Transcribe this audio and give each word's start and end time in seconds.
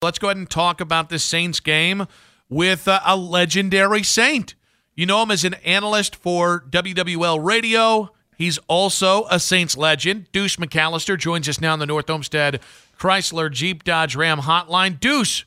Let's 0.00 0.20
go 0.20 0.28
ahead 0.28 0.36
and 0.36 0.48
talk 0.48 0.80
about 0.80 1.08
this 1.08 1.24
Saints 1.24 1.58
game 1.58 2.06
with 2.48 2.86
uh, 2.86 3.00
a 3.04 3.16
legendary 3.16 4.04
Saint. 4.04 4.54
You 4.94 5.06
know 5.06 5.24
him 5.24 5.32
as 5.32 5.42
an 5.42 5.54
analyst 5.64 6.14
for 6.14 6.64
WWL 6.70 7.44
Radio. 7.44 8.10
He's 8.36 8.58
also 8.68 9.26
a 9.28 9.40
Saints 9.40 9.76
legend. 9.76 10.30
Deuce 10.30 10.54
McAllister 10.54 11.18
joins 11.18 11.48
us 11.48 11.60
now 11.60 11.72
on 11.72 11.80
the 11.80 11.86
North 11.86 12.08
Olmsted 12.08 12.60
Chrysler 12.96 13.50
Jeep 13.50 13.82
Dodge 13.82 14.14
Ram 14.14 14.38
hotline. 14.38 15.00
Deuce, 15.00 15.44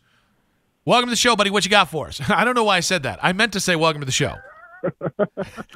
welcome 0.83 1.07
to 1.07 1.11
the 1.11 1.15
show, 1.15 1.37
buddy. 1.37 1.49
What 1.49 1.63
you 1.63 1.71
got 1.71 1.89
for 1.89 2.07
us? 2.07 2.19
I 2.29 2.43
don't 2.43 2.55
know 2.55 2.65
why 2.65 2.75
I 2.75 2.81
said 2.81 3.03
that. 3.03 3.19
I 3.23 3.31
meant 3.31 3.53
to 3.53 3.61
say 3.61 3.77
welcome 3.77 4.01
to 4.01 4.05
the 4.05 4.11
show. 4.11 4.35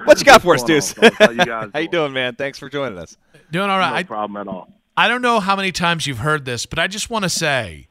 what 0.03 0.19
you 0.19 0.25
got 0.25 0.41
for 0.41 0.53
us, 0.53 0.63
Deuce? 0.63 0.91
How 1.17 1.31
you 1.31 1.45
guys 1.45 1.69
How 1.73 1.79
you 1.79 1.87
doing, 1.87 2.11
man? 2.11 2.35
Thanks 2.35 2.59
for 2.59 2.67
joining 2.67 2.97
us. 2.97 3.15
Doing 3.53 3.69
all 3.69 3.79
right. 3.79 4.01
No 4.01 4.07
problem 4.07 4.35
at 4.35 4.49
all. 4.53 4.67
I 4.97 5.07
don't 5.07 5.21
know 5.21 5.39
how 5.39 5.55
many 5.55 5.71
times 5.71 6.05
you've 6.05 6.17
heard 6.17 6.43
this, 6.43 6.65
but 6.65 6.77
I 6.77 6.87
just 6.87 7.09
want 7.09 7.23
to 7.23 7.29
say, 7.29 7.87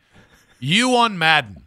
you 0.65 0.97
on 0.97 1.19
Madden, 1.19 1.63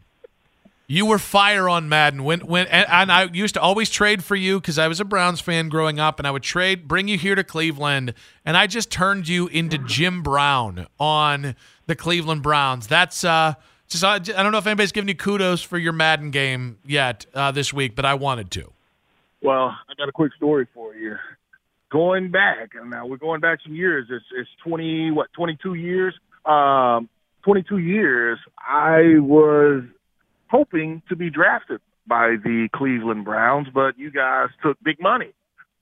you 0.87 1.05
were 1.05 1.19
fire 1.19 1.69
on 1.69 1.89
Madden 1.89 2.23
when 2.23 2.39
when 2.41 2.65
and, 2.67 2.87
and 2.89 3.11
I 3.11 3.23
used 3.25 3.53
to 3.55 3.61
always 3.61 3.89
trade 3.89 4.23
for 4.23 4.35
you 4.35 4.59
because 4.59 4.79
I 4.79 4.87
was 4.87 4.99
a 4.99 5.05
Browns 5.05 5.41
fan 5.41 5.69
growing 5.69 5.99
up, 5.99 6.19
and 6.19 6.27
I 6.27 6.31
would 6.31 6.43
trade, 6.43 6.87
bring 6.87 7.07
you 7.07 7.17
here 7.17 7.35
to 7.35 7.43
Cleveland, 7.43 8.13
and 8.45 8.57
I 8.57 8.67
just 8.67 8.89
turned 8.89 9.27
you 9.27 9.47
into 9.47 9.77
Jim 9.77 10.23
Brown 10.23 10.87
on 10.99 11.55
the 11.85 11.95
Cleveland 11.95 12.41
Browns. 12.41 12.87
That's 12.87 13.23
uh, 13.23 13.53
just 13.87 14.03
I, 14.03 14.15
I 14.15 14.19
don't 14.19 14.51
know 14.51 14.57
if 14.57 14.67
anybody's 14.67 14.93
giving 14.93 15.09
you 15.09 15.15
kudos 15.15 15.61
for 15.61 15.77
your 15.77 15.93
Madden 15.93 16.31
game 16.31 16.77
yet 16.85 17.25
uh, 17.33 17.51
this 17.51 17.73
week, 17.73 17.95
but 17.95 18.05
I 18.05 18.15
wanted 18.15 18.49
to. 18.51 18.71
Well, 19.41 19.75
I 19.89 19.93
got 19.97 20.09
a 20.09 20.13
quick 20.13 20.33
story 20.33 20.67
for 20.73 20.95
you. 20.95 21.17
Going 21.91 22.31
back, 22.31 22.71
and 22.73 22.89
now 22.89 23.05
we're 23.05 23.17
going 23.17 23.41
back 23.41 23.59
some 23.63 23.75
years. 23.75 24.07
It's 24.09 24.25
it's 24.35 24.49
twenty 24.63 25.11
what 25.11 25.31
twenty 25.33 25.57
two 25.61 25.75
years. 25.75 26.15
Um, 26.45 27.09
twenty 27.47 27.63
two 27.63 27.77
years. 27.77 28.37
I 28.57 29.19
was 29.19 29.83
hoping 30.49 31.01
to 31.07 31.15
be 31.15 31.29
drafted 31.29 31.79
by 32.05 32.35
the 32.43 32.67
Cleveland 32.75 33.23
Browns, 33.23 33.69
but 33.73 33.97
you 33.97 34.11
guys 34.11 34.49
took 34.61 34.77
big 34.83 34.99
money. 34.99 35.31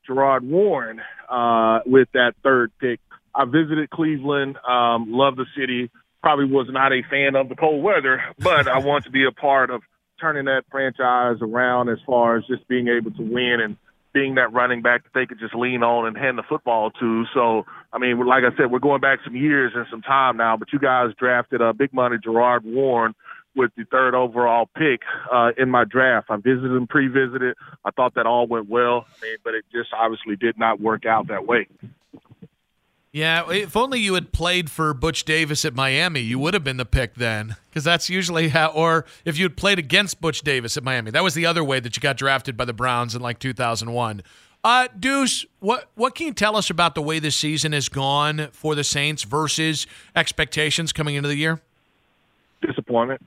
Gerard 0.05 0.47
Warren 0.47 1.01
uh, 1.27 1.79
with 1.87 2.07
that 2.13 2.33
third 2.43 2.71
pick. 2.79 2.99
I 3.33 3.45
visited 3.45 3.89
Cleveland, 3.89 4.57
um, 4.57 5.11
love 5.11 5.37
the 5.37 5.47
city. 5.57 5.89
Probably 6.21 6.45
was 6.45 6.67
not 6.69 6.93
a 6.93 7.01
fan 7.09 7.35
of 7.35 7.49
the 7.49 7.55
cold 7.55 7.83
weather, 7.83 8.21
but 8.37 8.67
I 8.67 8.77
want 8.77 9.05
to 9.05 9.09
be 9.09 9.25
a 9.25 9.31
part 9.31 9.71
of 9.71 9.81
turning 10.21 10.45
that 10.45 10.65
franchise 10.69 11.37
around 11.41 11.89
as 11.89 11.97
far 12.05 12.37
as 12.37 12.45
just 12.45 12.67
being 12.67 12.87
able 12.89 13.09
to 13.09 13.23
win 13.23 13.57
and 13.63 13.77
being 14.13 14.35
that 14.35 14.53
running 14.53 14.81
back 14.83 15.03
that 15.03 15.13
they 15.13 15.25
could 15.25 15.39
just 15.39 15.55
lean 15.55 15.81
on 15.83 16.07
and 16.07 16.15
hand 16.15 16.37
the 16.37 16.43
football 16.47 16.91
to. 16.91 17.25
So, 17.33 17.65
I 17.95 17.97
mean, 17.97 18.19
like 18.25 18.43
I 18.43 18.55
said, 18.57 18.71
we're 18.71 18.79
going 18.79 18.99
back 18.99 19.19
some 19.23 19.37
years 19.37 19.71
and 19.73 19.85
some 19.89 20.01
time 20.01 20.35
now, 20.35 20.57
but 20.57 20.73
you 20.73 20.79
guys 20.79 21.11
drafted 21.17 21.61
a 21.61 21.73
big 21.73 21.93
money 21.93 22.17
Gerard 22.21 22.65
Warren 22.65 23.15
with 23.55 23.71
the 23.77 23.85
third 23.85 24.13
overall 24.13 24.69
pick 24.75 24.99
uh, 25.31 25.51
in 25.57 25.69
my 25.69 25.85
draft. 25.85 26.27
I 26.29 26.35
visited 26.35 26.71
and 26.71 26.89
pre-visited. 26.89 27.55
I 27.85 27.91
thought 27.91 28.15
that 28.15 28.25
all 28.25 28.47
went 28.47 28.67
well, 28.67 29.05
I 29.07 29.25
mean, 29.25 29.37
but 29.45 29.53
it 29.53 29.63
just 29.71 29.93
obviously 29.93 30.35
did 30.35 30.59
not 30.59 30.81
work 30.81 31.05
out 31.05 31.29
that 31.29 31.47
way. 31.47 31.67
Yeah, 33.13 33.49
if 33.49 33.77
only 33.77 34.01
you 34.01 34.15
had 34.15 34.33
played 34.33 34.69
for 34.69 34.93
Butch 34.93 35.23
Davis 35.23 35.63
at 35.63 35.73
Miami, 35.73 36.19
you 36.19 36.37
would 36.37 36.53
have 36.53 36.65
been 36.65 36.75
the 36.75 36.83
pick 36.83 37.15
then. 37.15 37.55
Because 37.69 37.85
that's 37.85 38.09
usually 38.09 38.49
how, 38.49 38.71
or 38.71 39.05
if 39.23 39.37
you 39.37 39.45
had 39.45 39.55
played 39.55 39.79
against 39.79 40.19
Butch 40.19 40.41
Davis 40.41 40.75
at 40.75 40.83
Miami, 40.83 41.11
that 41.11 41.23
was 41.23 41.33
the 41.33 41.45
other 41.45 41.63
way 41.63 41.79
that 41.79 41.95
you 41.95 42.01
got 42.01 42.17
drafted 42.17 42.57
by 42.57 42.65
the 42.65 42.73
Browns 42.73 43.15
in 43.15 43.21
like 43.21 43.39
2001. 43.39 44.21
Uh, 44.65 44.87
Deuce, 44.99 45.45
what 45.59 45.89
what 45.93 46.15
can 46.15 46.25
you 46.25 46.33
tell 46.33 46.55
us 46.55 46.71
about 46.71 46.95
the 46.95 47.01
way 47.03 47.19
this 47.19 47.35
season 47.35 47.71
has 47.71 47.87
gone 47.87 48.47
for 48.51 48.73
the 48.73 48.83
Saints 48.83 49.21
versus 49.21 49.85
expectations 50.15 50.91
coming 50.91 51.13
into 51.13 51.29
the 51.29 51.35
year? 51.35 51.61
Disappointment. 52.65 53.21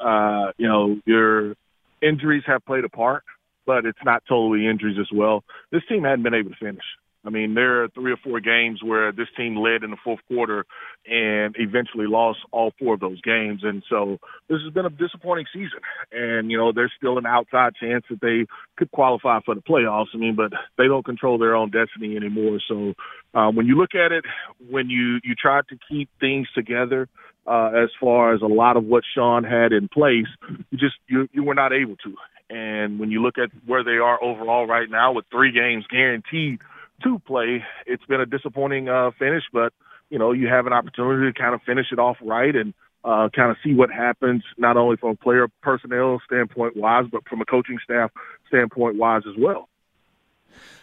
Uh, 0.00 0.50
you 0.58 0.66
know, 0.66 0.98
your 1.06 1.54
injuries 2.02 2.42
have 2.46 2.66
played 2.66 2.84
a 2.84 2.88
part, 2.88 3.22
but 3.64 3.86
it's 3.86 4.04
not 4.04 4.24
totally 4.28 4.66
injuries 4.66 4.98
as 4.98 5.06
well. 5.14 5.44
This 5.70 5.82
team 5.88 6.02
hadn't 6.02 6.24
been 6.24 6.34
able 6.34 6.50
to 6.50 6.56
finish. 6.56 6.84
I 7.24 7.30
mean, 7.30 7.54
there 7.54 7.84
are 7.84 7.88
three 7.88 8.12
or 8.12 8.16
four 8.16 8.40
games 8.40 8.82
where 8.82 9.12
this 9.12 9.28
team 9.36 9.56
led 9.56 9.84
in 9.84 9.90
the 9.90 9.96
fourth 10.02 10.20
quarter 10.26 10.66
and 11.06 11.54
eventually 11.58 12.06
lost 12.06 12.40
all 12.50 12.72
four 12.78 12.94
of 12.94 13.00
those 13.00 13.20
games. 13.20 13.60
And 13.62 13.82
so 13.88 14.18
this 14.48 14.58
has 14.64 14.72
been 14.72 14.86
a 14.86 14.90
disappointing 14.90 15.46
season. 15.52 15.78
And, 16.10 16.50
you 16.50 16.58
know, 16.58 16.72
there's 16.72 16.92
still 16.96 17.18
an 17.18 17.26
outside 17.26 17.74
chance 17.80 18.04
that 18.10 18.20
they 18.20 18.46
could 18.76 18.90
qualify 18.90 19.38
for 19.44 19.54
the 19.54 19.60
playoffs. 19.60 20.08
I 20.14 20.18
mean, 20.18 20.34
but 20.34 20.52
they 20.76 20.88
don't 20.88 21.04
control 21.04 21.38
their 21.38 21.54
own 21.54 21.70
destiny 21.70 22.16
anymore. 22.16 22.58
So 22.66 22.94
uh, 23.34 23.50
when 23.52 23.66
you 23.66 23.76
look 23.76 23.94
at 23.94 24.10
it, 24.10 24.24
when 24.68 24.90
you, 24.90 25.20
you 25.22 25.34
try 25.40 25.60
to 25.68 25.78
keep 25.88 26.08
things 26.18 26.48
together, 26.54 27.08
uh, 27.46 27.70
as 27.74 27.90
far 28.00 28.34
as 28.34 28.42
a 28.42 28.46
lot 28.46 28.76
of 28.76 28.84
what 28.84 29.02
Sean 29.14 29.42
had 29.44 29.72
in 29.72 29.88
place, 29.88 30.26
you 30.70 30.78
just, 30.78 30.94
you, 31.08 31.28
you 31.32 31.42
were 31.44 31.54
not 31.54 31.72
able 31.72 31.96
to. 31.96 32.14
And 32.50 33.00
when 33.00 33.10
you 33.10 33.22
look 33.22 33.38
at 33.38 33.50
where 33.66 33.82
they 33.82 33.96
are 33.96 34.22
overall 34.22 34.66
right 34.66 34.88
now 34.88 35.12
with 35.12 35.24
three 35.30 35.52
games 35.52 35.84
guaranteed 35.90 36.60
to 37.04 37.18
play, 37.20 37.64
it's 37.86 38.04
been 38.06 38.20
a 38.20 38.26
disappointing 38.26 38.88
uh, 38.88 39.10
finish, 39.18 39.44
but 39.52 39.72
you 40.10 40.18
know 40.18 40.32
you 40.32 40.48
have 40.48 40.66
an 40.66 40.72
opportunity 40.72 41.32
to 41.32 41.38
kind 41.38 41.54
of 41.54 41.62
finish 41.62 41.86
it 41.92 41.98
off 41.98 42.16
right 42.22 42.54
and 42.54 42.74
uh, 43.04 43.28
kind 43.34 43.50
of 43.50 43.56
see 43.64 43.74
what 43.74 43.90
happens, 43.90 44.42
not 44.58 44.76
only 44.76 44.96
from 44.96 45.10
a 45.10 45.16
player 45.16 45.48
personnel 45.60 46.20
standpoint 46.24 46.76
wise, 46.76 47.04
but 47.10 47.26
from 47.28 47.40
a 47.40 47.44
coaching 47.44 47.78
staff 47.82 48.10
standpoint 48.46 48.96
wise 48.96 49.22
as 49.28 49.34
well. 49.38 49.68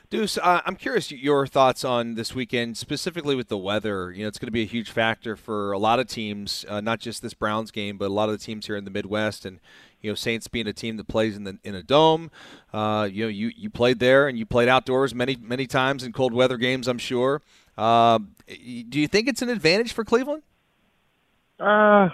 Deuce, 0.10 0.40
uh, 0.40 0.62
I'm 0.66 0.76
curious 0.76 1.12
your 1.12 1.46
thoughts 1.46 1.86
on 1.86 2.16
this 2.16 2.34
weekend, 2.34 2.78
specifically 2.78 3.36
with 3.36 3.48
the 3.48 3.58
weather. 3.58 4.12
You 4.12 4.24
know, 4.24 4.28
it's 4.28 4.40
going 4.40 4.48
to 4.48 4.52
be 4.52 4.64
a 4.64 4.66
huge 4.66 4.90
factor 4.90 5.36
for 5.36 5.72
a 5.72 5.78
lot 5.78 6.00
of 6.00 6.08
teams, 6.08 6.66
uh, 6.68 6.82
not 6.82 7.00
just 7.00 7.22
this 7.22 7.36
Browns 7.36 7.70
game, 7.70 7.98
but 7.98 8.08
a 8.08 8.14
lot 8.14 8.28
of 8.28 8.38
the 8.38 8.44
teams 8.44 8.66
here 8.66 8.76
in 8.76 8.86
the 8.86 8.92
Midwest. 8.92 9.46
And 9.46 9.60
you 10.02 10.10
know, 10.10 10.16
Saints 10.16 10.48
being 10.48 10.68
a 10.68 10.74
team 10.74 10.98
that 10.98 11.08
plays 11.08 11.38
in 11.38 11.44
the 11.44 11.60
in 11.64 11.76
a 11.76 11.84
dome. 11.84 12.32
Uh, 12.74 13.08
you 13.12 13.26
know, 13.26 13.30
you 13.30 13.52
you 13.56 13.70
played 13.70 14.00
there 14.00 14.28
and 14.28 14.38
you 14.38 14.46
played 14.46 14.68
outdoors 14.68 15.14
many 15.14 15.36
many 15.36 15.68
times 15.68 16.04
in 16.04 16.12
cold 16.12 16.34
weather 16.34 16.58
games. 16.58 16.88
I'm 16.88 16.98
sure. 16.98 17.42
Uh, 17.78 18.20
do 18.48 19.00
you 19.00 19.08
think 19.08 19.28
it's 19.28 19.42
an 19.42 19.50
advantage 19.50 19.94
for 19.94 20.04
Cleveland? 20.04 20.44
Uh, 21.60 22.10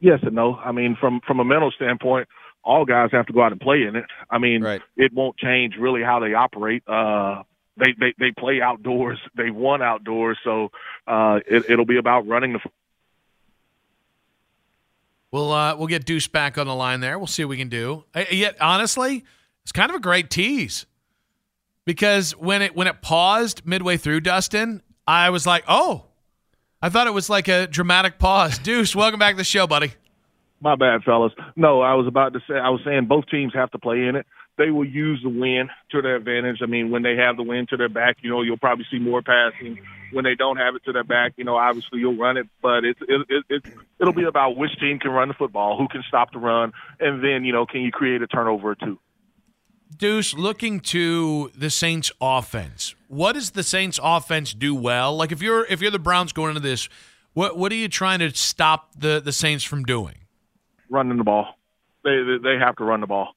yes 0.00 0.20
and 0.22 0.34
no. 0.34 0.56
I 0.56 0.72
mean, 0.72 0.96
from 1.00 1.20
from 1.26 1.40
a 1.40 1.44
mental 1.44 1.70
standpoint, 1.72 2.28
all 2.64 2.84
guys 2.84 3.10
have 3.12 3.26
to 3.26 3.32
go 3.32 3.42
out 3.42 3.52
and 3.52 3.60
play 3.60 3.82
in 3.82 3.96
it. 3.96 4.04
I 4.30 4.38
mean, 4.38 4.62
right. 4.62 4.82
it 4.96 5.12
won't 5.12 5.36
change 5.36 5.74
really 5.78 6.02
how 6.02 6.20
they 6.20 6.34
operate. 6.34 6.82
Uh, 6.86 7.42
they, 7.76 7.94
they 7.98 8.14
they 8.18 8.30
play 8.30 8.60
outdoors. 8.60 9.18
They 9.34 9.50
won 9.50 9.82
outdoors, 9.82 10.38
so 10.44 10.70
uh, 11.06 11.40
it, 11.46 11.70
it'll 11.70 11.86
be 11.86 11.96
about 11.96 12.26
running 12.26 12.52
the. 12.52 12.60
We'll 15.30 15.50
uh, 15.50 15.76
we'll 15.76 15.86
get 15.86 16.04
Deuce 16.04 16.28
back 16.28 16.58
on 16.58 16.66
the 16.66 16.74
line 16.74 17.00
there. 17.00 17.18
We'll 17.18 17.26
see 17.26 17.44
what 17.44 17.50
we 17.50 17.56
can 17.56 17.70
do. 17.70 18.04
Uh, 18.14 18.24
yet 18.30 18.56
honestly, 18.60 19.24
it's 19.62 19.72
kind 19.72 19.90
of 19.90 19.96
a 19.96 20.00
great 20.00 20.30
tease 20.30 20.86
because 21.84 22.32
when 22.36 22.62
it 22.62 22.76
when 22.76 22.86
it 22.86 23.00
paused 23.00 23.66
midway 23.66 23.96
through, 23.96 24.20
Dustin, 24.20 24.82
I 25.06 25.30
was 25.30 25.46
like, 25.46 25.64
oh, 25.66 26.04
I 26.80 26.90
thought 26.90 27.06
it 27.06 27.14
was 27.14 27.30
like 27.30 27.48
a 27.48 27.66
dramatic 27.66 28.18
pause. 28.18 28.58
Deuce, 28.62 28.94
welcome 28.94 29.18
back 29.18 29.34
to 29.34 29.38
the 29.38 29.44
show, 29.44 29.66
buddy. 29.66 29.94
My 30.62 30.76
bad, 30.76 31.02
fellas. 31.02 31.32
No, 31.56 31.80
I 31.80 31.94
was 31.94 32.06
about 32.06 32.34
to 32.34 32.40
say 32.48 32.54
I 32.54 32.70
was 32.70 32.80
saying 32.84 33.06
both 33.06 33.26
teams 33.26 33.52
have 33.52 33.72
to 33.72 33.78
play 33.78 34.04
in 34.04 34.14
it. 34.14 34.26
They 34.56 34.70
will 34.70 34.86
use 34.86 35.20
the 35.22 35.28
win 35.28 35.70
to 35.90 36.02
their 36.02 36.14
advantage. 36.14 36.58
I 36.62 36.66
mean, 36.66 36.90
when 36.90 37.02
they 37.02 37.16
have 37.16 37.36
the 37.36 37.42
win 37.42 37.66
to 37.70 37.76
their 37.76 37.88
back, 37.88 38.18
you 38.20 38.30
know, 38.30 38.42
you'll 38.42 38.58
probably 38.58 38.86
see 38.88 39.00
more 39.00 39.22
passing, 39.22 39.78
when 40.12 40.24
they 40.24 40.36
don't 40.36 40.58
have 40.58 40.76
it 40.76 40.84
to 40.84 40.92
their 40.92 41.02
back, 41.02 41.32
you 41.36 41.44
know, 41.44 41.56
obviously 41.56 41.98
you'll 41.98 42.16
run 42.16 42.36
it, 42.36 42.46
but 42.60 42.84
it's 42.84 43.00
it, 43.08 43.26
it, 43.28 43.44
it 43.48 43.72
it'll 44.00 44.12
be 44.12 44.24
about 44.24 44.56
which 44.56 44.70
team 44.78 45.00
can 45.00 45.10
run 45.10 45.28
the 45.28 45.34
football, 45.34 45.76
who 45.76 45.88
can 45.88 46.04
stop 46.06 46.32
the 46.32 46.38
run, 46.38 46.72
and 47.00 47.24
then 47.24 47.44
you 47.44 47.52
know, 47.52 47.66
can 47.66 47.80
you 47.80 47.90
create 47.90 48.22
a 48.22 48.28
turnover 48.28 48.70
or 48.70 48.74
two. 48.76 49.00
Deuce, 49.96 50.32
looking 50.32 50.80
to 50.80 51.50
the 51.56 51.70
Saints 51.70 52.12
offense, 52.20 52.94
what 53.08 53.32
does 53.32 53.50
the 53.50 53.62
Saints 53.62 53.98
offense 54.02 54.54
do 54.54 54.74
well? 54.74 55.16
Like 55.16 55.32
if 55.32 55.42
you're 55.42 55.66
if 55.66 55.82
you're 55.82 55.90
the 55.90 55.98
Browns 55.98 56.32
going 56.32 56.50
into 56.50 56.60
this, 56.60 56.88
what 57.32 57.56
what 57.56 57.72
are 57.72 57.76
you 57.76 57.88
trying 57.88 58.20
to 58.20 58.30
stop 58.30 58.90
the 58.96 59.20
the 59.20 59.32
Saints 59.32 59.64
from 59.64 59.82
doing? 59.82 60.14
Running 60.92 61.16
the 61.16 61.24
ball. 61.24 61.46
They 62.04 62.20
they 62.42 62.58
have 62.62 62.76
to 62.76 62.84
run 62.84 63.00
the 63.00 63.06
ball. 63.06 63.34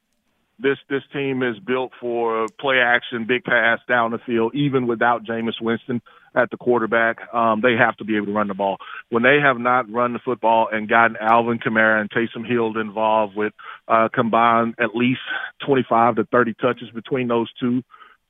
This 0.59 0.77
this 0.89 1.03
team 1.13 1.41
is 1.41 1.57
built 1.57 1.93
for 2.01 2.47
play 2.59 2.79
action, 2.79 3.25
big 3.25 3.45
pass 3.45 3.79
down 3.87 4.11
the 4.11 4.17
field, 4.25 4.53
even 4.55 4.87
without 4.87 5.23
Jameis 5.23 5.61
Winston 5.61 6.01
at 6.35 6.49
the 6.51 6.57
quarterback. 6.57 7.33
Um, 7.33 7.61
they 7.61 7.75
have 7.77 7.95
to 7.97 8.03
be 8.03 8.17
able 8.17 8.25
to 8.25 8.33
run 8.33 8.49
the 8.49 8.55
ball. 8.55 8.75
When 9.09 9.23
they 9.23 9.39
have 9.41 9.57
not 9.57 9.89
run 9.89 10.11
the 10.11 10.19
football 10.19 10.67
and 10.69 10.89
gotten 10.89 11.15
Alvin 11.15 11.59
Kamara 11.59 12.01
and 12.01 12.09
Taysom 12.11 12.45
Hill 12.45 12.77
involved 12.77 13.37
with 13.37 13.53
uh, 13.87 14.09
combined 14.13 14.75
at 14.77 14.93
least 14.93 15.21
25 15.65 16.17
to 16.17 16.25
30 16.25 16.55
touches 16.55 16.89
between 16.93 17.29
those 17.29 17.49
two, 17.57 17.83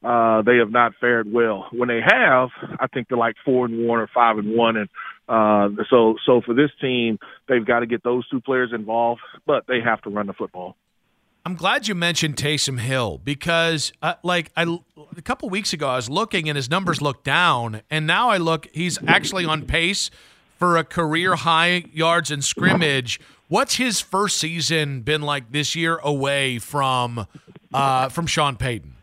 uh, 0.03 0.43
they 0.43 0.57
have 0.57 0.69
not 0.69 0.93
fared 1.01 1.31
well. 1.31 1.67
When 1.71 1.89
they 1.89 2.01
have, 2.05 2.49
I 2.79 2.85
think 2.93 3.07
they're 3.07 3.17
like 3.17 3.37
four 3.43 3.65
and 3.65 3.87
one 3.87 3.99
or 3.99 4.09
five 4.13 4.37
and 4.37 4.55
one, 4.55 4.77
and 4.77 4.87
uh, 5.27 5.69
so 5.89 6.15
so 6.25 6.41
for 6.41 6.53
this 6.53 6.71
team, 6.79 7.19
they've 7.47 7.65
got 7.65 7.79
to 7.79 7.85
get 7.85 8.03
those 8.03 8.27
two 8.29 8.41
players 8.41 8.71
involved, 8.73 9.21
but 9.45 9.65
they 9.67 9.81
have 9.81 10.01
to 10.03 10.09
run 10.09 10.27
the 10.27 10.33
football. 10.33 10.75
I'm 11.45 11.55
glad 11.55 11.87
you 11.87 11.93
mentioned 11.93 12.37
Taysom 12.37 12.79
Hill 12.79 13.19
because, 13.23 13.93
uh, 14.01 14.15
like, 14.23 14.51
I 14.57 14.63
a 15.15 15.21
couple 15.21 15.47
weeks 15.49 15.73
ago 15.73 15.87
I 15.89 15.95
was 15.95 16.09
looking 16.09 16.49
and 16.49 16.55
his 16.55 16.69
numbers 16.69 17.01
looked 17.01 17.23
down, 17.23 17.81
and 17.89 18.07
now 18.07 18.29
I 18.29 18.37
look 18.37 18.67
he's 18.73 18.97
actually 19.07 19.45
on 19.45 19.65
pace 19.65 20.09
for 20.57 20.77
a 20.77 20.83
career 20.83 21.35
high 21.35 21.85
yards 21.93 22.31
in 22.31 22.41
scrimmage. 22.41 23.19
What's 23.47 23.75
his 23.75 24.01
first 24.01 24.37
season 24.37 25.01
been 25.01 25.21
like 25.21 25.51
this 25.51 25.75
year 25.75 25.97
away 25.97 26.57
from 26.57 27.27
uh, 27.73 28.09
from 28.09 28.25
Sean 28.25 28.55
Payton? 28.55 28.95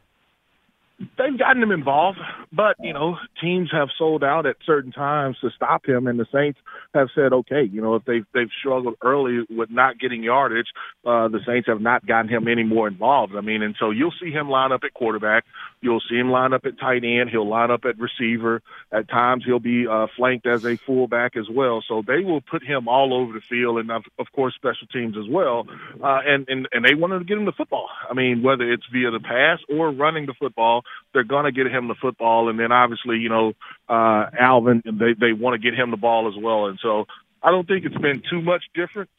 they've 1.18 1.38
gotten 1.38 1.62
him 1.62 1.72
involved, 1.72 2.18
but 2.52 2.76
you 2.80 2.92
know, 2.92 3.16
teams 3.40 3.70
have 3.72 3.88
sold 3.96 4.22
out 4.22 4.46
at 4.46 4.56
certain 4.64 4.92
times 4.92 5.36
to 5.40 5.50
stop 5.50 5.86
him, 5.86 6.06
and 6.06 6.18
the 6.18 6.26
Saints 6.32 6.58
have 6.94 7.08
said, 7.14 7.32
okay, 7.32 7.62
you 7.62 7.80
know, 7.80 7.94
if 7.94 8.04
they've 8.04 8.26
they've 8.34 8.50
struggled 8.60 8.94
early 9.02 9.44
with 9.50 9.70
not 9.70 9.98
getting 9.98 10.22
yardage, 10.22 10.68
uh, 11.04 11.28
the 11.28 11.40
Saints 11.46 11.68
have 11.68 11.80
not 11.80 12.06
gotten 12.06 12.28
him 12.28 12.48
any 12.48 12.62
more 12.62 12.88
involved. 12.88 13.34
I 13.36 13.40
mean, 13.40 13.62
and 13.62 13.74
so 13.78 13.90
you'll 13.90 14.14
see 14.22 14.30
him 14.30 14.48
line 14.48 14.72
up 14.72 14.82
at 14.84 14.94
quarterback, 14.94 15.44
you'll 15.80 16.02
see 16.08 16.16
him 16.16 16.30
line 16.30 16.52
up 16.52 16.66
at 16.66 16.78
tight 16.78 17.04
end, 17.04 17.30
he'll 17.30 17.48
line 17.48 17.70
up 17.70 17.84
at 17.84 17.96
receiver. 17.98 18.62
At 18.92 19.08
times, 19.08 19.44
he'll 19.44 19.58
be 19.58 19.86
uh, 19.86 20.08
flanked 20.16 20.46
as 20.46 20.64
a 20.64 20.76
fullback 20.76 21.36
as 21.36 21.48
well. 21.50 21.82
So 21.86 22.02
they 22.06 22.20
will 22.20 22.40
put 22.40 22.62
him 22.62 22.88
all 22.88 23.14
over 23.14 23.32
the 23.32 23.40
field, 23.40 23.78
and 23.78 23.90
of, 23.90 24.04
of 24.18 24.26
course, 24.32 24.54
special 24.54 24.86
teams 24.92 25.16
as 25.16 25.28
well. 25.28 25.66
Uh, 26.02 26.20
and 26.26 26.48
and 26.48 26.68
and 26.72 26.84
they 26.84 26.94
wanted 26.94 27.20
to 27.20 27.24
get 27.24 27.38
him 27.38 27.46
the 27.46 27.52
football. 27.52 27.88
I 28.08 28.14
mean, 28.14 28.42
whether 28.42 28.70
it's 28.70 28.84
via 28.92 29.10
the 29.10 29.20
pass 29.20 29.58
or 29.68 29.90
running 29.90 30.26
the 30.26 30.34
football 30.34 30.82
they're 31.12 31.24
going 31.24 31.44
to 31.44 31.52
get 31.52 31.66
him 31.66 31.88
the 31.88 31.94
football, 31.94 32.41
and 32.48 32.58
then 32.58 32.72
obviously, 32.72 33.18
you 33.18 33.28
know, 33.28 33.52
uh, 33.88 34.26
Alvin, 34.38 34.82
they 34.84 35.14
they 35.18 35.32
want 35.32 35.60
to 35.60 35.70
get 35.70 35.78
him 35.78 35.90
the 35.90 35.96
ball 35.96 36.28
as 36.28 36.34
well, 36.42 36.66
and 36.66 36.78
so 36.82 37.06
I 37.42 37.50
don't 37.50 37.66
think 37.66 37.84
it's 37.84 37.96
been 37.96 38.22
too 38.28 38.40
much 38.40 38.64
different 38.74 39.10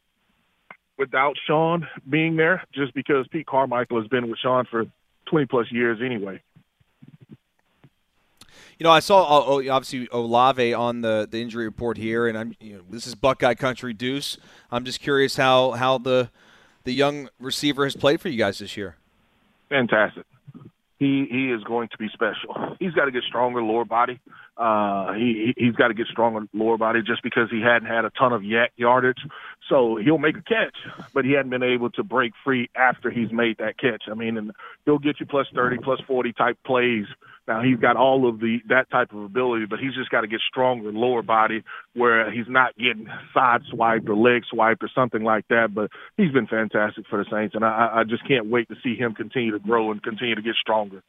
without 0.97 1.35
Sean 1.47 1.87
being 2.09 2.35
there, 2.35 2.63
just 2.73 2.93
because 2.93 3.27
Pete 3.27 3.45
Carmichael 3.45 3.99
has 3.99 4.07
been 4.07 4.29
with 4.29 4.39
Sean 4.39 4.65
for 4.69 4.85
20 5.25 5.45
plus 5.47 5.71
years 5.71 5.99
anyway. 6.03 6.41
You 8.77 8.85
know, 8.85 8.91
I 8.91 8.99
saw 8.99 9.23
uh, 9.23 9.45
oh, 9.45 9.69
obviously 9.69 10.07
Olave 10.11 10.73
on 10.73 11.01
the, 11.01 11.27
the 11.29 11.41
injury 11.41 11.65
report 11.65 11.97
here, 11.97 12.27
and 12.27 12.37
I'm 12.37 12.55
you 12.59 12.77
know, 12.77 12.81
this 12.89 13.07
is 13.07 13.15
Buckeye 13.15 13.53
country, 13.53 13.93
Deuce. 13.93 14.37
I'm 14.71 14.85
just 14.85 14.99
curious 14.99 15.35
how 15.35 15.71
how 15.71 15.97
the 15.97 16.29
the 16.83 16.93
young 16.93 17.29
receiver 17.39 17.85
has 17.85 17.95
played 17.95 18.19
for 18.19 18.29
you 18.29 18.37
guys 18.37 18.59
this 18.59 18.75
year. 18.75 18.95
Fantastic 19.69 20.25
he 21.03 21.27
he 21.29 21.51
is 21.51 21.63
going 21.63 21.89
to 21.89 21.97
be 21.97 22.07
special. 22.13 22.75
He's 22.79 22.93
got 22.93 23.05
to 23.05 23.11
get 23.11 23.23
stronger 23.23 23.61
lower 23.61 23.85
body. 23.85 24.19
Uh, 24.55 25.13
he 25.13 25.53
he's 25.57 25.75
got 25.75 25.89
to 25.89 25.93
get 25.93 26.07
stronger 26.07 26.47
lower 26.53 26.77
body 26.77 27.01
just 27.05 27.21
because 27.23 27.49
he 27.51 27.61
hadn't 27.61 27.87
had 27.87 28.05
a 28.05 28.09
ton 28.11 28.31
of 28.31 28.41
YAC 28.41 28.69
yardage. 28.77 29.19
So 29.69 29.97
he'll 29.97 30.17
make 30.17 30.37
a 30.37 30.41
catch, 30.41 30.75
but 31.13 31.25
he 31.25 31.31
hadn't 31.31 31.49
been 31.49 31.63
able 31.63 31.89
to 31.91 32.03
break 32.03 32.33
free 32.43 32.69
after 32.75 33.09
he's 33.09 33.31
made 33.31 33.57
that 33.57 33.77
catch. 33.77 34.03
I 34.09 34.13
mean, 34.13 34.37
and 34.37 34.51
he'll 34.85 34.99
get 34.99 35.19
you 35.19 35.25
plus 35.25 35.47
thirty, 35.53 35.77
plus 35.77 35.99
forty 36.07 36.31
type 36.31 36.57
plays. 36.65 37.05
Now 37.47 37.61
he's 37.61 37.77
got 37.77 37.97
all 37.97 38.27
of 38.27 38.39
the 38.39 38.59
that 38.69 38.89
type 38.89 39.11
of 39.11 39.21
ability, 39.23 39.65
but 39.65 39.79
he's 39.79 39.93
just 39.93 40.09
got 40.09 40.21
to 40.21 40.27
get 40.27 40.39
stronger 40.47 40.91
lower 40.93 41.21
body 41.21 41.63
where 41.93 42.31
he's 42.31 42.47
not 42.47 42.75
getting 42.77 43.07
side 43.33 43.61
swiped 43.69 44.07
or 44.07 44.15
leg 44.15 44.43
swiped 44.49 44.81
or 44.83 44.89
something 44.95 45.23
like 45.23 45.47
that. 45.49 45.73
But 45.73 45.91
he's 46.15 46.31
been 46.31 46.47
fantastic 46.47 47.05
for 47.09 47.21
the 47.21 47.29
Saints, 47.29 47.53
and 47.53 47.65
I, 47.65 47.91
I 47.95 48.03
just 48.05 48.25
can't 48.27 48.47
wait 48.47 48.69
to 48.69 48.75
see 48.81 48.95
him 48.95 49.13
continue 49.13 49.51
to 49.51 49.59
grow 49.59 49.91
and 49.91 50.01
continue 50.01 50.35
to 50.35 50.41
get 50.41 50.55
stronger. 50.55 51.03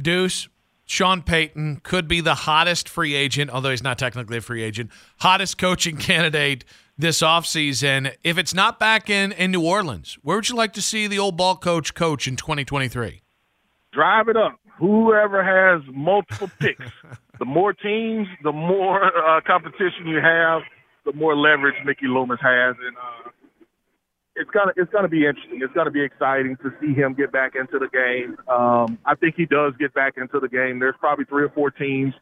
Deuce, 0.00 0.48
Sean 0.86 1.22
Payton 1.22 1.80
could 1.82 2.08
be 2.08 2.20
the 2.20 2.34
hottest 2.34 2.88
free 2.88 3.14
agent, 3.14 3.50
although 3.50 3.70
he's 3.70 3.82
not 3.82 3.98
technically 3.98 4.38
a 4.38 4.40
free 4.40 4.62
agent, 4.62 4.90
hottest 5.20 5.58
coaching 5.58 5.96
candidate 5.98 6.64
this 6.96 7.20
offseason. 7.20 8.14
If 8.22 8.38
it's 8.38 8.54
not 8.54 8.78
back 8.78 9.10
in, 9.10 9.32
in 9.32 9.50
New 9.50 9.64
Orleans, 9.64 10.18
where 10.22 10.36
would 10.36 10.48
you 10.48 10.56
like 10.56 10.72
to 10.74 10.82
see 10.82 11.06
the 11.06 11.18
old 11.18 11.36
ball 11.36 11.56
coach 11.56 11.94
coach 11.94 12.26
in 12.26 12.36
2023? 12.36 13.20
Drive 13.92 14.28
it 14.28 14.36
up. 14.36 14.58
Whoever 14.84 15.42
has 15.42 15.80
multiple 15.94 16.50
picks. 16.60 16.84
the 17.38 17.46
more 17.46 17.72
teams, 17.72 18.28
the 18.42 18.52
more 18.52 19.02
uh, 19.02 19.40
competition 19.40 20.06
you 20.06 20.20
have, 20.20 20.60
the 21.06 21.14
more 21.14 21.34
leverage 21.34 21.82
Mickey 21.86 22.06
Loomis 22.06 22.38
has. 22.42 22.76
And 22.86 22.94
uh, 22.94 23.30
it's 24.36 24.50
gonna 24.50 24.72
it's 24.76 24.92
gonna 24.92 25.08
be 25.08 25.24
interesting. 25.24 25.60
It's 25.62 25.72
gonna 25.72 25.90
be 25.90 26.02
exciting 26.02 26.58
to 26.58 26.70
see 26.82 26.92
him 26.92 27.14
get 27.14 27.32
back 27.32 27.54
into 27.54 27.78
the 27.78 27.88
game. 27.88 28.36
Um, 28.46 28.98
I 29.06 29.14
think 29.14 29.36
he 29.36 29.46
does 29.46 29.72
get 29.78 29.94
back 29.94 30.18
into 30.18 30.38
the 30.38 30.50
game. 30.50 30.80
There's 30.80 30.96
probably 31.00 31.24
three 31.24 31.44
or 31.44 31.48
four 31.48 31.70
teams 31.70 32.12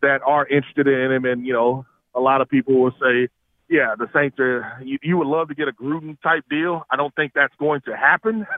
that 0.00 0.22
are 0.26 0.46
interested 0.46 0.86
in 0.86 1.12
him, 1.12 1.26
and 1.26 1.44
you 1.44 1.52
know, 1.52 1.84
a 2.14 2.20
lot 2.20 2.40
of 2.40 2.48
people 2.48 2.80
will 2.80 2.92
say, 2.92 3.28
"Yeah, 3.68 3.94
the 3.98 4.08
Saints 4.14 4.38
are." 4.38 4.80
You, 4.82 4.98
you 5.02 5.18
would 5.18 5.26
love 5.26 5.48
to 5.48 5.54
get 5.54 5.68
a 5.68 5.72
Gruden 5.72 6.18
type 6.22 6.44
deal. 6.48 6.86
I 6.90 6.96
don't 6.96 7.14
think 7.14 7.32
that's 7.34 7.54
going 7.58 7.82
to 7.82 7.94
happen, 7.94 8.46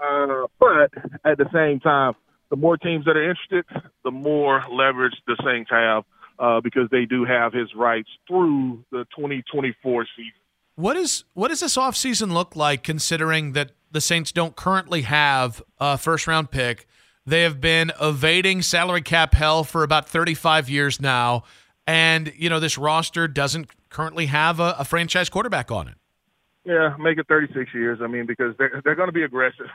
uh, 0.00 0.46
but 0.58 0.90
at 1.24 1.38
the 1.38 1.48
same 1.52 1.78
time, 1.78 2.14
the 2.52 2.56
more 2.56 2.76
teams 2.76 3.06
that 3.06 3.16
are 3.16 3.30
interested, 3.30 3.64
the 4.04 4.10
more 4.10 4.62
leverage 4.70 5.14
the 5.26 5.36
Saints 5.42 5.70
have 5.70 6.04
uh, 6.38 6.60
because 6.60 6.86
they 6.90 7.06
do 7.06 7.24
have 7.24 7.54
his 7.54 7.74
rights 7.74 8.10
through 8.28 8.84
the 8.92 9.06
2024 9.16 10.06
season. 10.14 10.32
What 10.74 10.96
is 10.98 11.24
what 11.32 11.48
does 11.48 11.60
this 11.60 11.78
offseason 11.78 12.30
look 12.30 12.54
like 12.54 12.82
considering 12.82 13.52
that 13.52 13.72
the 13.90 14.02
Saints 14.02 14.32
don't 14.32 14.54
currently 14.54 15.02
have 15.02 15.62
a 15.80 15.96
first 15.96 16.26
round 16.26 16.50
pick? 16.50 16.86
They 17.24 17.42
have 17.42 17.58
been 17.58 17.90
evading 18.00 18.60
salary 18.60 19.02
cap 19.02 19.32
hell 19.32 19.64
for 19.64 19.82
about 19.82 20.06
35 20.06 20.68
years 20.68 21.00
now. 21.00 21.44
And, 21.86 22.32
you 22.36 22.50
know, 22.50 22.60
this 22.60 22.76
roster 22.76 23.28
doesn't 23.28 23.70
currently 23.88 24.26
have 24.26 24.60
a, 24.60 24.76
a 24.78 24.84
franchise 24.84 25.30
quarterback 25.30 25.70
on 25.70 25.88
it. 25.88 25.94
Yeah, 26.64 26.94
make 26.98 27.18
it 27.18 27.26
36 27.26 27.70
years. 27.74 27.98
I 28.02 28.06
mean, 28.06 28.26
because 28.26 28.54
they're 28.56 28.80
they're 28.84 28.94
going 28.94 29.08
to 29.08 29.12
be 29.12 29.24
aggressive. 29.24 29.66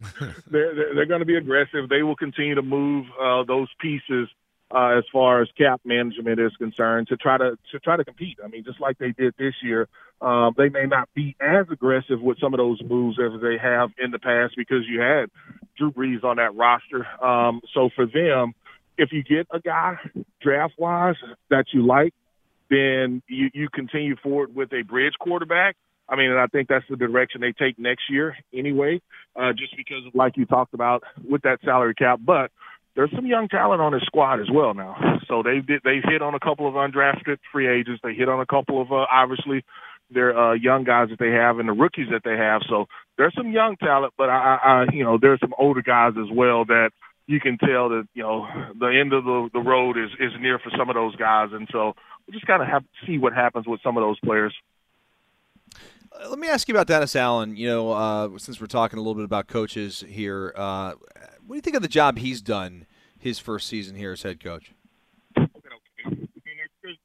they're 0.50 0.74
they're, 0.74 0.94
they're 0.94 1.06
going 1.06 1.20
to 1.20 1.26
be 1.26 1.36
aggressive. 1.36 1.88
They 1.88 2.02
will 2.02 2.16
continue 2.16 2.56
to 2.56 2.62
move 2.62 3.06
uh, 3.20 3.44
those 3.44 3.68
pieces 3.80 4.28
uh, 4.74 4.98
as 4.98 5.04
far 5.12 5.42
as 5.42 5.48
cap 5.56 5.80
management 5.84 6.40
is 6.40 6.52
concerned 6.56 7.08
to 7.08 7.16
try 7.16 7.38
to 7.38 7.56
to 7.70 7.78
try 7.78 7.96
to 7.96 8.04
compete. 8.04 8.38
I 8.44 8.48
mean, 8.48 8.64
just 8.64 8.80
like 8.80 8.98
they 8.98 9.12
did 9.12 9.34
this 9.38 9.54
year, 9.62 9.86
um, 10.20 10.54
they 10.56 10.68
may 10.68 10.86
not 10.86 11.08
be 11.14 11.36
as 11.40 11.66
aggressive 11.70 12.20
with 12.20 12.38
some 12.40 12.54
of 12.54 12.58
those 12.58 12.80
moves 12.82 13.18
as 13.20 13.40
they 13.40 13.56
have 13.62 13.90
in 14.02 14.10
the 14.10 14.18
past 14.18 14.54
because 14.56 14.84
you 14.88 15.00
had 15.00 15.26
Drew 15.78 15.92
Brees 15.92 16.24
on 16.24 16.36
that 16.36 16.56
roster. 16.56 17.06
Um, 17.24 17.60
so 17.72 17.90
for 17.94 18.06
them, 18.06 18.54
if 18.98 19.12
you 19.12 19.22
get 19.22 19.46
a 19.52 19.60
guy 19.60 19.96
draft 20.40 20.74
wise 20.78 21.16
that 21.50 21.66
you 21.72 21.86
like, 21.86 22.14
then 22.70 23.22
you, 23.28 23.50
you 23.52 23.68
continue 23.68 24.16
forward 24.16 24.54
with 24.54 24.72
a 24.72 24.82
bridge 24.82 25.14
quarterback. 25.20 25.76
I 26.08 26.16
mean, 26.16 26.30
and 26.30 26.38
I 26.38 26.46
think 26.46 26.68
that's 26.68 26.84
the 26.90 26.96
direction 26.96 27.40
they 27.40 27.52
take 27.52 27.78
next 27.78 28.02
year 28.10 28.36
anyway, 28.52 29.00
uh, 29.36 29.52
just 29.52 29.76
because, 29.76 30.04
of, 30.06 30.14
like 30.14 30.36
you 30.36 30.46
talked 30.46 30.74
about, 30.74 31.04
with 31.28 31.42
that 31.42 31.58
salary 31.64 31.94
cap. 31.94 32.20
But 32.24 32.50
there's 32.94 33.10
some 33.14 33.26
young 33.26 33.48
talent 33.48 33.80
on 33.80 33.92
his 33.92 34.02
squad 34.02 34.40
as 34.40 34.48
well 34.52 34.74
now. 34.74 34.96
So 35.28 35.42
they 35.42 35.60
did 35.60 35.80
they 35.84 36.00
hit 36.04 36.20
on 36.20 36.34
a 36.34 36.40
couple 36.40 36.68
of 36.68 36.74
undrafted 36.74 37.38
free 37.52 37.68
agents. 37.68 38.00
They 38.02 38.14
hit 38.14 38.28
on 38.28 38.40
a 38.40 38.46
couple 38.46 38.82
of 38.82 38.92
uh, 38.92 39.06
obviously 39.10 39.64
their 40.10 40.36
uh, 40.38 40.52
young 40.54 40.84
guys 40.84 41.08
that 41.08 41.18
they 41.18 41.30
have 41.30 41.58
and 41.58 41.68
the 41.68 41.72
rookies 41.72 42.08
that 42.10 42.22
they 42.24 42.36
have. 42.36 42.60
So 42.68 42.86
there's 43.16 43.34
some 43.34 43.50
young 43.50 43.76
talent, 43.76 44.12
but 44.18 44.28
I, 44.28 44.58
I 44.62 44.92
you 44.92 45.04
know 45.04 45.18
there's 45.20 45.40
some 45.40 45.54
older 45.58 45.82
guys 45.82 46.12
as 46.18 46.30
well 46.30 46.64
that 46.66 46.90
you 47.26 47.40
can 47.40 47.56
tell 47.56 47.88
that 47.90 48.06
you 48.14 48.22
know 48.22 48.46
the 48.78 48.88
end 48.88 49.12
of 49.12 49.24
the 49.24 49.48
the 49.52 49.60
road 49.60 49.96
is 49.96 50.10
is 50.20 50.32
near 50.40 50.58
for 50.58 50.70
some 50.76 50.90
of 50.90 50.94
those 50.94 51.16
guys, 51.16 51.48
and 51.52 51.68
so 51.72 51.94
we 52.26 52.34
just 52.34 52.46
gotta 52.46 52.66
have 52.66 52.82
to 52.82 53.06
see 53.06 53.18
what 53.18 53.32
happens 53.32 53.66
with 53.66 53.80
some 53.82 53.96
of 53.96 54.02
those 54.02 54.20
players. 54.20 54.54
Uh, 56.20 56.28
let 56.28 56.38
me 56.38 56.48
ask 56.48 56.68
you 56.68 56.74
about 56.74 56.86
Dennis 56.86 57.14
Allen. 57.16 57.56
You 57.56 57.68
know, 57.68 57.92
uh, 57.92 58.38
since 58.38 58.60
we're 58.60 58.66
talking 58.66 58.98
a 58.98 59.02
little 59.02 59.14
bit 59.14 59.24
about 59.24 59.46
coaches 59.46 60.04
here, 60.08 60.52
uh, 60.56 60.94
what 61.46 61.54
do 61.54 61.54
you 61.54 61.60
think 61.60 61.76
of 61.76 61.82
the 61.82 61.88
job 61.88 62.18
he's 62.18 62.42
done 62.42 62.86
his 63.18 63.38
first 63.38 63.68
season 63.68 63.96
here 63.96 64.12
as 64.12 64.22
head 64.22 64.42
coach? 64.42 64.72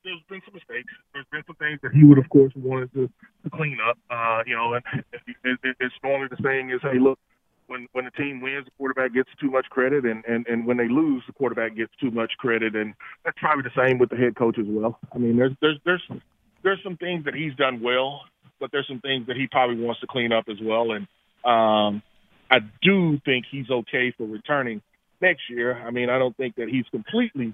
There's 0.03 0.23
been 0.29 0.41
some 0.45 0.53
mistakes. 0.53 0.91
There's 1.13 1.25
been 1.31 1.43
some 1.45 1.55
things 1.55 1.79
that 1.83 1.91
he 1.91 2.03
would, 2.03 2.17
of 2.17 2.29
course, 2.29 2.51
wanted 2.55 2.91
to, 2.93 3.09
to 3.43 3.49
clean 3.49 3.77
up. 3.87 3.97
Uh, 4.09 4.41
you 4.47 4.55
know, 4.55 4.73
and 4.73 4.83
it, 5.43 5.59
it, 5.63 5.75
it's 5.79 5.93
normally 6.03 6.29
the 6.29 6.37
saying 6.41 6.71
is, 6.71 6.79
hey, 6.81 6.97
look, 6.97 7.19
when 7.67 7.87
when 7.91 8.05
the 8.05 8.11
team 8.11 8.41
wins, 8.41 8.65
the 8.65 8.71
quarterback 8.77 9.13
gets 9.13 9.29
too 9.39 9.51
much 9.51 9.65
credit, 9.69 10.05
and 10.05 10.23
and 10.25 10.47
and 10.47 10.65
when 10.65 10.77
they 10.77 10.87
lose, 10.87 11.23
the 11.27 11.33
quarterback 11.33 11.75
gets 11.75 11.91
too 11.99 12.09
much 12.09 12.31
credit, 12.37 12.75
and 12.75 12.93
that's 13.23 13.37
probably 13.39 13.63
the 13.63 13.81
same 13.81 13.97
with 13.97 14.09
the 14.09 14.15
head 14.15 14.35
coach 14.35 14.57
as 14.57 14.65
well. 14.67 14.99
I 15.13 15.17
mean, 15.17 15.37
there's 15.37 15.53
there's 15.61 15.79
there's 15.85 16.03
there's 16.63 16.79
some 16.83 16.97
things 16.97 17.25
that 17.25 17.35
he's 17.35 17.53
done 17.55 17.81
well, 17.81 18.21
but 18.59 18.71
there's 18.71 18.87
some 18.87 18.99
things 18.99 19.27
that 19.27 19.35
he 19.35 19.47
probably 19.47 19.77
wants 19.77 20.01
to 20.01 20.07
clean 20.07 20.31
up 20.31 20.45
as 20.49 20.57
well, 20.61 20.91
and 20.91 21.07
um, 21.45 22.01
I 22.49 22.59
do 22.81 23.19
think 23.25 23.45
he's 23.49 23.69
okay 23.69 24.13
for 24.17 24.25
returning 24.25 24.81
next 25.21 25.49
year. 25.49 25.77
I 25.77 25.91
mean, 25.91 26.09
I 26.09 26.17
don't 26.17 26.35
think 26.35 26.55
that 26.55 26.69
he's 26.69 26.85
completely 26.91 27.53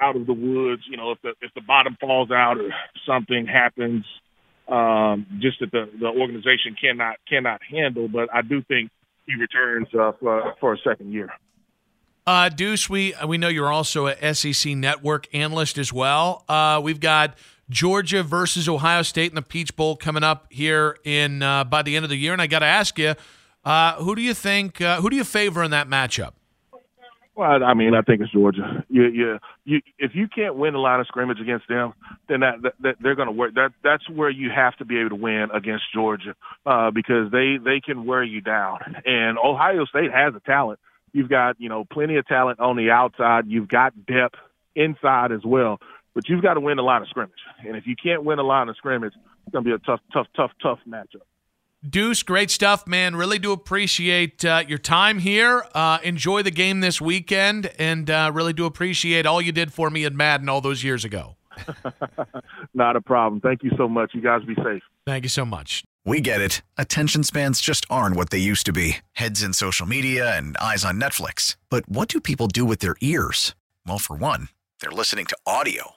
out 0.00 0.16
of 0.16 0.26
the 0.26 0.32
woods. 0.32 0.82
You 0.88 0.96
know, 0.96 1.12
if 1.12 1.22
the 1.22 1.34
if 1.40 1.52
the 1.54 1.60
bottom 1.60 1.96
falls 2.00 2.30
out 2.30 2.58
or 2.58 2.70
something 3.06 3.46
happens, 3.46 4.04
um, 4.68 5.26
just 5.40 5.60
that 5.60 5.70
the 5.70 5.90
the 5.98 6.06
organization 6.06 6.76
cannot 6.80 7.16
cannot 7.28 7.60
handle. 7.62 8.08
But 8.08 8.28
I 8.34 8.42
do 8.42 8.62
think 8.62 8.90
he 9.26 9.34
returns 9.36 9.88
uh, 9.94 10.12
for 10.20 10.54
for 10.60 10.74
a 10.74 10.78
second 10.78 11.12
year. 11.12 11.30
Uh, 12.26 12.48
Deuce, 12.48 12.88
we 12.88 13.14
we 13.26 13.38
know 13.38 13.48
you're 13.48 13.72
also 13.72 14.06
a 14.06 14.34
SEC 14.34 14.76
Network 14.76 15.28
analyst 15.34 15.78
as 15.78 15.92
well. 15.92 16.44
Uh, 16.48 16.80
we've 16.82 17.00
got 17.00 17.36
Georgia 17.72 18.22
versus 18.22 18.68
Ohio 18.68 19.02
State 19.02 19.30
in 19.30 19.34
the 19.34 19.42
Peach 19.42 19.74
Bowl 19.74 19.96
coming 19.96 20.22
up 20.22 20.46
here 20.50 20.96
in 21.04 21.42
uh, 21.42 21.64
by 21.64 21.82
the 21.82 21.96
end 21.96 22.04
of 22.04 22.10
the 22.10 22.16
year, 22.16 22.32
and 22.32 22.42
I 22.42 22.46
got 22.46 22.60
to 22.60 22.66
ask 22.66 22.98
you, 22.98 23.14
uh, 23.64 23.94
who 23.94 24.14
do 24.14 24.22
you 24.22 24.34
think 24.34 24.80
uh, 24.80 25.00
who 25.00 25.10
do 25.10 25.16
you 25.16 25.24
favor 25.24 25.62
in 25.62 25.70
that 25.70 25.88
matchup? 25.88 26.32
Well, 27.34 27.64
I 27.64 27.72
mean, 27.72 27.94
I 27.94 28.02
think 28.02 28.20
it's 28.20 28.30
Georgia. 28.30 28.84
You, 28.90 29.04
you, 29.04 29.38
you, 29.64 29.80
if 29.98 30.14
you 30.14 30.28
can't 30.28 30.54
win 30.54 30.74
a 30.74 30.78
line 30.78 31.00
of 31.00 31.06
scrimmage 31.06 31.40
against 31.40 31.66
them, 31.66 31.94
then 32.28 32.40
that, 32.40 32.60
that, 32.60 32.74
that 32.80 32.96
they're 33.00 33.14
going 33.14 33.28
to 33.28 33.32
work. 33.32 33.54
That 33.54 33.72
that's 33.82 34.06
where 34.10 34.28
you 34.28 34.50
have 34.50 34.76
to 34.76 34.84
be 34.84 34.98
able 34.98 35.10
to 35.10 35.16
win 35.16 35.48
against 35.52 35.84
Georgia, 35.94 36.34
uh, 36.66 36.90
because 36.90 37.30
they 37.32 37.56
they 37.56 37.80
can 37.80 38.04
wear 38.04 38.22
you 38.22 38.42
down. 38.42 38.80
And 39.06 39.38
Ohio 39.38 39.86
State 39.86 40.12
has 40.12 40.34
a 40.34 40.40
talent. 40.40 40.78
You've 41.14 41.30
got 41.30 41.58
you 41.58 41.70
know 41.70 41.86
plenty 41.90 42.16
of 42.16 42.26
talent 42.26 42.60
on 42.60 42.76
the 42.76 42.90
outside. 42.90 43.46
You've 43.46 43.68
got 43.68 43.94
depth 44.04 44.36
inside 44.76 45.32
as 45.32 45.42
well. 45.42 45.80
But 46.14 46.28
you've 46.28 46.42
got 46.42 46.54
to 46.54 46.60
win 46.60 46.78
a 46.78 46.82
line 46.82 47.02
of 47.02 47.08
scrimmage. 47.08 47.32
And 47.66 47.76
if 47.76 47.86
you 47.86 47.96
can't 47.96 48.24
win 48.24 48.38
a 48.38 48.42
line 48.42 48.68
of 48.68 48.76
scrimmage, 48.76 49.14
it's 49.14 49.52
going 49.52 49.64
to 49.64 49.70
be 49.70 49.74
a 49.74 49.78
tough, 49.78 50.00
tough, 50.12 50.26
tough, 50.36 50.50
tough 50.62 50.78
matchup. 50.86 51.22
Deuce, 51.88 52.22
great 52.22 52.50
stuff, 52.50 52.86
man. 52.86 53.16
Really 53.16 53.40
do 53.40 53.50
appreciate 53.50 54.44
uh, 54.44 54.62
your 54.68 54.78
time 54.78 55.18
here. 55.18 55.64
Uh, 55.74 55.98
enjoy 56.04 56.42
the 56.42 56.52
game 56.52 56.80
this 56.80 57.00
weekend, 57.00 57.72
and 57.76 58.08
uh, 58.08 58.30
really 58.32 58.52
do 58.52 58.66
appreciate 58.66 59.26
all 59.26 59.42
you 59.42 59.50
did 59.50 59.72
for 59.72 59.90
me 59.90 60.04
at 60.04 60.12
Madden 60.12 60.48
all 60.48 60.60
those 60.60 60.84
years 60.84 61.04
ago. 61.04 61.36
Not 62.74 62.94
a 62.94 63.00
problem. 63.00 63.40
Thank 63.40 63.64
you 63.64 63.72
so 63.76 63.88
much. 63.88 64.12
You 64.14 64.20
guys 64.20 64.44
be 64.44 64.54
safe. 64.54 64.82
Thank 65.06 65.24
you 65.24 65.28
so 65.28 65.44
much. 65.44 65.84
We 66.04 66.20
get 66.20 66.40
it. 66.40 66.62
Attention 66.78 67.24
spans 67.24 67.60
just 67.60 67.84
aren't 67.90 68.16
what 68.16 68.30
they 68.30 68.38
used 68.38 68.66
to 68.66 68.72
be 68.72 68.98
heads 69.12 69.42
in 69.42 69.52
social 69.52 69.86
media 69.86 70.36
and 70.36 70.56
eyes 70.58 70.84
on 70.84 71.00
Netflix. 71.00 71.56
But 71.68 71.88
what 71.88 72.08
do 72.08 72.20
people 72.20 72.46
do 72.46 72.64
with 72.64 72.78
their 72.78 72.96
ears? 73.00 73.54
Well, 73.86 73.98
for 73.98 74.14
one, 74.16 74.48
they're 74.80 74.90
listening 74.90 75.26
to 75.26 75.36
audio. 75.46 75.96